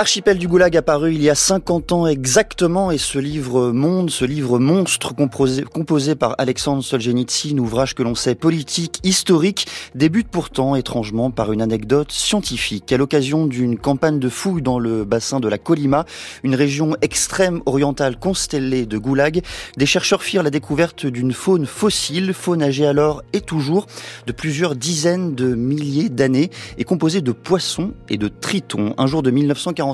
Archipel 0.00 0.38
du 0.38 0.46
Goulag 0.46 0.76
apparu 0.76 1.12
il 1.12 1.20
y 1.20 1.28
a 1.28 1.34
50 1.34 1.90
ans 1.90 2.06
exactement 2.06 2.92
et 2.92 2.98
ce 2.98 3.18
livre 3.18 3.72
monde, 3.72 4.10
ce 4.10 4.24
livre 4.24 4.60
monstre 4.60 5.12
composé, 5.12 5.64
composé 5.64 6.14
par 6.14 6.36
Alexandre 6.38 6.84
Solzhenitsyn, 6.84 7.58
ouvrage 7.58 7.96
que 7.96 8.04
l'on 8.04 8.14
sait 8.14 8.36
politique, 8.36 9.00
historique, 9.02 9.66
débute 9.96 10.28
pourtant 10.28 10.76
étrangement 10.76 11.32
par 11.32 11.50
une 11.50 11.60
anecdote 11.60 12.12
scientifique. 12.12 12.92
À 12.92 12.96
l'occasion 12.96 13.48
d'une 13.48 13.76
campagne 13.76 14.20
de 14.20 14.28
fouilles 14.28 14.62
dans 14.62 14.78
le 14.78 15.04
bassin 15.04 15.40
de 15.40 15.48
la 15.48 15.58
Colima, 15.58 16.04
une 16.44 16.54
région 16.54 16.94
extrême 17.02 17.60
orientale 17.66 18.20
constellée 18.20 18.86
de 18.86 18.98
Goulag, 18.98 19.42
des 19.76 19.86
chercheurs 19.86 20.22
firent 20.22 20.44
la 20.44 20.50
découverte 20.50 21.06
d'une 21.06 21.32
faune 21.32 21.66
fossile, 21.66 22.34
faune 22.34 22.62
âgée 22.62 22.86
alors 22.86 23.24
et 23.32 23.40
toujours 23.40 23.88
de 24.28 24.32
plusieurs 24.32 24.76
dizaines 24.76 25.34
de 25.34 25.56
milliers 25.56 26.08
d'années 26.08 26.50
et 26.76 26.84
composée 26.84 27.20
de 27.20 27.32
poissons 27.32 27.94
et 28.08 28.16
de 28.16 28.28
tritons. 28.28 28.94
Un 28.96 29.08
jour 29.08 29.24
de 29.24 29.32
1940 29.32 29.87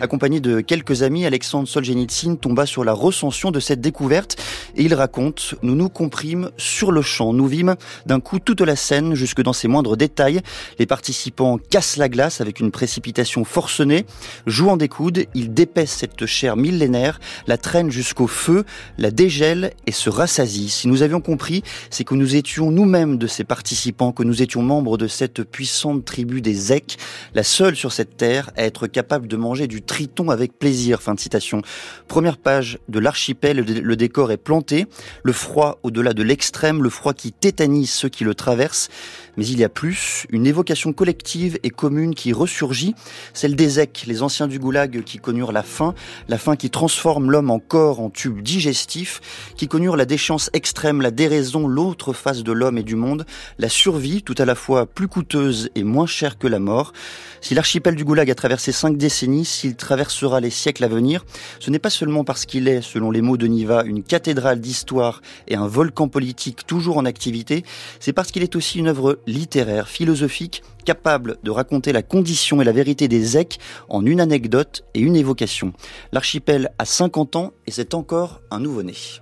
Accompagné 0.00 0.40
de 0.40 0.60
quelques 0.60 1.02
amis, 1.02 1.26
Alexandre 1.26 1.68
Solzhenitsyn 1.68 2.36
tomba 2.36 2.66
sur 2.66 2.84
la 2.84 2.92
recension 2.92 3.50
de 3.50 3.60
cette 3.60 3.80
découverte 3.80 4.36
et 4.76 4.82
il 4.82 4.94
raconte 4.94 5.54
«Nous 5.62 5.74
nous 5.74 5.88
comprîmes 5.88 6.50
sur 6.56 6.92
le 6.92 7.02
champ. 7.02 7.32
Nous 7.32 7.46
vîmes 7.46 7.76
d'un 8.06 8.20
coup 8.20 8.38
toute 8.38 8.60
la 8.60 8.76
scène 8.76 9.14
jusque 9.14 9.42
dans 9.42 9.52
ses 9.52 9.68
moindres 9.68 9.96
détails. 9.96 10.40
Les 10.78 10.86
participants 10.86 11.58
cassent 11.58 11.96
la 11.96 12.08
glace 12.08 12.40
avec 12.40 12.60
une 12.60 12.70
précipitation 12.70 13.44
forcenée. 13.44 14.06
Jouant 14.46 14.76
des 14.76 14.88
coudes, 14.88 15.26
ils 15.34 15.52
dépaissent 15.52 15.96
cette 15.98 16.26
chair 16.26 16.56
millénaire, 16.56 17.20
la 17.46 17.58
traînent 17.58 17.90
jusqu'au 17.90 18.26
feu, 18.26 18.64
la 18.98 19.10
dégèlent 19.10 19.72
et 19.86 19.92
se 19.92 20.10
rassasient. 20.10 20.68
Si 20.68 20.88
nous 20.88 21.02
avions 21.02 21.20
compris, 21.20 21.62
c'est 21.90 22.04
que 22.04 22.14
nous 22.14 22.36
étions 22.36 22.70
nous-mêmes 22.70 23.18
de 23.18 23.26
ces 23.26 23.44
participants, 23.44 24.12
que 24.12 24.22
nous 24.22 24.42
étions 24.42 24.62
membres 24.62 24.98
de 24.98 25.08
cette 25.08 25.42
puissante 25.42 26.04
tribu 26.04 26.40
des 26.40 26.54
Zek, 26.54 26.96
la 27.34 27.42
seule 27.42 27.76
sur 27.76 27.92
cette 27.92 28.16
terre 28.16 28.50
à 28.56 28.64
être 28.64 28.86
capable 28.86 29.19
de 29.26 29.36
manger 29.36 29.66
du 29.66 29.82
triton 29.82 30.30
avec 30.30 30.58
plaisir. 30.58 31.02
Fin 31.02 31.14
de 31.14 31.20
citation. 31.20 31.62
Première 32.08 32.38
page 32.38 32.78
de 32.88 32.98
l'archipel, 32.98 33.58
le 33.58 33.96
décor 33.96 34.32
est 34.32 34.36
planté. 34.36 34.86
Le 35.22 35.32
froid 35.32 35.78
au-delà 35.82 36.12
de 36.12 36.22
l'extrême, 36.22 36.82
le 36.82 36.90
froid 36.90 37.14
qui 37.14 37.32
tétanise 37.32 37.90
ceux 37.90 38.08
qui 38.08 38.24
le 38.24 38.34
traversent. 38.34 38.88
Mais 39.36 39.46
il 39.46 39.58
y 39.58 39.64
a 39.64 39.68
plus, 39.68 40.26
une 40.30 40.46
évocation 40.46 40.92
collective 40.92 41.58
et 41.62 41.70
commune 41.70 42.14
qui 42.14 42.32
ressurgit, 42.32 42.94
celle 43.32 43.56
des 43.56 43.80
Ecs, 43.80 44.04
les 44.06 44.22
anciens 44.22 44.48
du 44.48 44.58
goulag 44.58 45.02
qui 45.04 45.18
connurent 45.18 45.52
la 45.52 45.62
faim, 45.62 45.94
la 46.28 46.36
faim 46.36 46.56
qui 46.56 46.70
transforme 46.70 47.30
l'homme 47.30 47.50
en 47.50 47.58
corps, 47.58 48.00
en 48.00 48.10
tube 48.10 48.42
digestif, 48.42 49.20
qui 49.56 49.68
connurent 49.68 49.96
la 49.96 50.04
déchéance 50.04 50.50
extrême, 50.52 51.00
la 51.00 51.10
déraison, 51.10 51.68
l'autre 51.68 52.12
face 52.12 52.42
de 52.42 52.52
l'homme 52.52 52.78
et 52.78 52.82
du 52.82 52.96
monde, 52.96 53.24
la 53.58 53.68
survie 53.68 54.22
tout 54.22 54.34
à 54.38 54.44
la 54.44 54.54
fois 54.54 54.86
plus 54.86 55.08
coûteuse 55.08 55.70
et 55.74 55.84
moins 55.84 56.06
chère 56.06 56.38
que 56.38 56.46
la 56.46 56.58
mort. 56.58 56.92
Si 57.40 57.54
l'archipel 57.54 57.94
du 57.94 58.04
goulag 58.04 58.30
a 58.30 58.34
traversé 58.34 58.72
cinq 58.72 58.96
s'il 59.10 59.76
traversera 59.76 60.40
les 60.40 60.50
siècles 60.50 60.84
à 60.84 60.88
venir, 60.88 61.24
ce 61.58 61.70
n'est 61.70 61.78
pas 61.78 61.90
seulement 61.90 62.24
parce 62.24 62.46
qu'il 62.46 62.68
est, 62.68 62.80
selon 62.80 63.10
les 63.10 63.20
mots 63.20 63.36
de 63.36 63.46
Niva, 63.46 63.82
une 63.84 64.02
cathédrale 64.02 64.60
d'histoire 64.60 65.20
et 65.48 65.56
un 65.56 65.66
volcan 65.66 66.08
politique 66.08 66.66
toujours 66.66 66.96
en 66.96 67.04
activité, 67.04 67.64
c'est 67.98 68.12
parce 68.12 68.30
qu'il 68.30 68.42
est 68.42 68.56
aussi 68.56 68.78
une 68.78 68.88
œuvre 68.88 69.18
littéraire, 69.26 69.88
philosophique, 69.88 70.62
capable 70.84 71.36
de 71.42 71.50
raconter 71.50 71.92
la 71.92 72.02
condition 72.02 72.60
et 72.60 72.64
la 72.64 72.72
vérité 72.72 73.08
des 73.08 73.36
Ecs 73.36 73.58
en 73.88 74.06
une 74.06 74.20
anecdote 74.20 74.84
et 74.94 75.00
une 75.00 75.16
évocation. 75.16 75.72
L'archipel 76.12 76.70
a 76.78 76.84
50 76.84 77.36
ans 77.36 77.52
et 77.66 77.70
c'est 77.70 77.94
encore 77.94 78.40
un 78.50 78.60
nouveau-né. 78.60 79.20